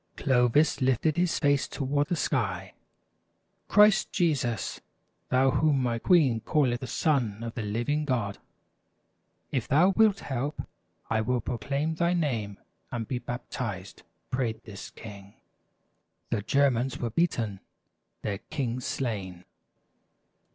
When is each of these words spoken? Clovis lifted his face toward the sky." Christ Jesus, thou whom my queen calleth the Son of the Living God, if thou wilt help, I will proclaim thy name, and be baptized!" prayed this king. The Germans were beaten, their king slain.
Clovis 0.17 0.81
lifted 0.81 1.15
his 1.15 1.37
face 1.37 1.67
toward 1.67 2.07
the 2.07 2.15
sky." 2.15 2.73
Christ 3.67 4.11
Jesus, 4.11 4.81
thou 5.29 5.51
whom 5.51 5.83
my 5.83 5.99
queen 5.99 6.39
calleth 6.39 6.79
the 6.79 6.87
Son 6.87 7.43
of 7.43 7.53
the 7.53 7.61
Living 7.61 8.05
God, 8.05 8.39
if 9.51 9.67
thou 9.67 9.89
wilt 9.89 10.21
help, 10.21 10.63
I 11.11 11.21
will 11.21 11.39
proclaim 11.39 11.93
thy 11.93 12.15
name, 12.15 12.57
and 12.91 13.07
be 13.07 13.19
baptized!" 13.19 14.01
prayed 14.31 14.63
this 14.63 14.89
king. 14.89 15.35
The 16.31 16.41
Germans 16.41 16.97
were 16.97 17.11
beaten, 17.11 17.59
their 18.23 18.39
king 18.39 18.79
slain. 18.79 19.45